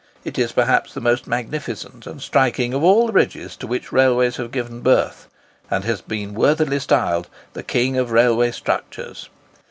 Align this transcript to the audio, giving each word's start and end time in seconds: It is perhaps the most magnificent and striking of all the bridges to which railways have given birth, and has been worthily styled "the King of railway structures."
It 0.25 0.39
is 0.39 0.51
perhaps 0.51 0.95
the 0.95 0.99
most 0.99 1.27
magnificent 1.27 2.07
and 2.07 2.19
striking 2.19 2.73
of 2.73 2.83
all 2.83 3.05
the 3.05 3.13
bridges 3.13 3.55
to 3.57 3.67
which 3.67 3.91
railways 3.91 4.37
have 4.37 4.49
given 4.51 4.81
birth, 4.81 5.27
and 5.69 5.83
has 5.83 6.01
been 6.01 6.33
worthily 6.33 6.79
styled 6.79 7.27
"the 7.53 7.61
King 7.61 7.97
of 7.99 8.09
railway 8.09 8.49
structures." 8.49 9.29